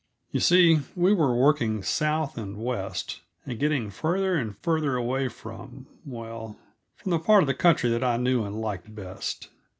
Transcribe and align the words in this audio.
You 0.31 0.39
see, 0.39 0.79
we 0.95 1.13
were 1.13 1.35
working 1.35 1.83
south 1.83 2.35
and 2.35 2.57
west, 2.57 3.21
and 3.45 3.59
getting 3.59 3.91
farther 3.91 4.33
and 4.35 4.57
farther 4.57 4.95
away 4.95 5.27
from 5.27 5.85
well, 6.03 6.57
from 6.95 7.11
the 7.11 7.19
part 7.19 7.47
of 7.47 7.57
country 7.59 7.91
that 7.91 8.03
I 8.03 8.17
knew 8.17 8.43
and 8.43 8.59
liked 8.59 8.95
best. 8.95 9.49